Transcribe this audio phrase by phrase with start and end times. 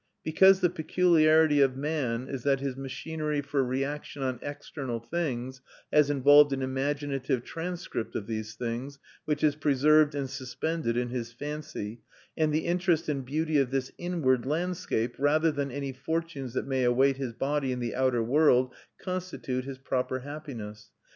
[0.23, 5.61] Because the peculiarity of man is that his machinery for reaction on external things
[5.93, 11.31] has involved an imaginative transcript of these things, which is preserved and suspended in his
[11.31, 12.01] fancy;
[12.35, 16.83] and the interest and beauty of this inward landscape, rather than any fortunes that may
[16.83, 20.89] await his body in the outer world, constitute his proper happiness.